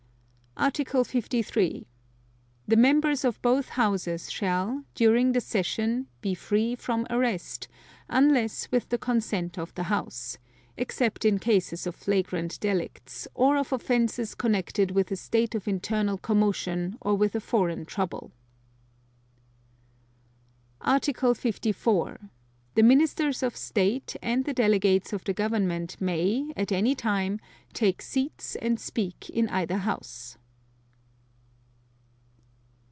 Article 0.57 1.03
53. 1.05 1.87
The 2.67 2.75
Members 2.75 3.23
of 3.25 3.41
both 3.41 3.69
Houses 3.69 4.29
shall, 4.29 4.83
during 4.93 5.31
the 5.31 5.39
session, 5.41 6.07
be 6.19 6.35
free 6.35 6.75
from 6.75 7.07
arrest, 7.09 7.67
unless 8.09 8.69
with 8.69 8.89
the 8.89 8.97
consent 8.99 9.57
of 9.57 9.73
the 9.75 9.83
House, 9.83 10.37
except 10.77 11.23
in 11.25 11.39
cases 11.39 11.87
of 11.87 11.95
flagrant 11.95 12.59
delicts, 12.59 13.27
or 13.33 13.57
of 13.57 13.71
offenses 13.73 14.35
connected 14.35 14.91
with 14.91 15.09
a 15.09 15.15
state 15.15 15.55
of 15.55 15.67
internal 15.69 16.17
commotion 16.19 16.95
or 17.01 17.15
with 17.15 17.33
a 17.33 17.41
foreign 17.41 17.83
trouble. 17.85 18.31
Article 20.81 21.33
54. 21.33 22.29
The 22.75 22.83
Ministers 22.83 23.41
of 23.41 23.55
State 23.55 24.15
and 24.21 24.43
the 24.45 24.53
Delegates 24.53 25.11
of 25.11 25.23
the 25.23 25.33
Government 25.33 25.99
may, 25.99 26.51
at 26.57 26.71
any 26.73 26.93
time, 26.93 27.39
take 27.73 28.01
seats 28.03 28.55
and 28.57 28.79
speak 28.79 29.27
in 29.29 29.47
either 29.49 29.77
House. 29.77 30.37